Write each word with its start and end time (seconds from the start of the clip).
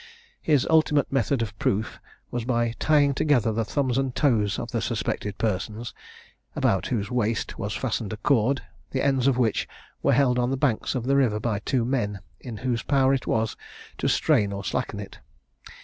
His 0.41 0.65
ultimate 0.67 1.11
method 1.11 1.43
of 1.43 1.55
proof 1.59 1.99
was 2.31 2.43
by 2.43 2.73
tying 2.79 3.13
together 3.13 3.51
the 3.53 3.63
thumbs 3.63 3.99
and 3.99 4.15
toes 4.15 4.57
of 4.57 4.71
the 4.71 4.81
suspected 4.81 5.37
person, 5.37 5.83
about 6.55 6.87
whose 6.87 7.11
waist 7.11 7.59
was 7.59 7.75
fastened 7.75 8.11
a 8.11 8.17
cord, 8.17 8.63
the 8.89 9.05
ends 9.05 9.27
of 9.27 9.37
which 9.37 9.67
were 10.01 10.13
held 10.13 10.39
on 10.39 10.49
the 10.49 10.57
banks 10.57 10.95
of 10.95 11.03
the 11.03 11.15
river 11.15 11.39
by 11.39 11.59
two 11.59 11.85
men, 11.85 12.19
in 12.39 12.57
whose 12.65 12.81
power 12.81 13.13
it 13.13 13.27
was 13.27 13.55
to 13.99 14.07
strain 14.09 14.51
or 14.51 14.63
slacken 14.63 14.99
it. 14.99 15.19